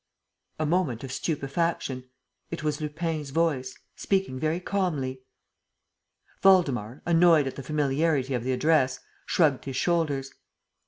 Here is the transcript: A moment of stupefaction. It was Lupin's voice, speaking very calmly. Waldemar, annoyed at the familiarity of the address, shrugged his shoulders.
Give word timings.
A 0.57 0.65
moment 0.65 1.03
of 1.03 1.11
stupefaction. 1.11 2.09
It 2.49 2.63
was 2.63 2.81
Lupin's 2.81 3.29
voice, 3.29 3.77
speaking 3.95 4.39
very 4.39 4.59
calmly. 4.59 5.21
Waldemar, 6.43 7.03
annoyed 7.05 7.45
at 7.45 7.55
the 7.55 7.61
familiarity 7.61 8.33
of 8.33 8.43
the 8.43 8.51
address, 8.51 8.99
shrugged 9.27 9.65
his 9.65 9.75
shoulders. 9.75 10.33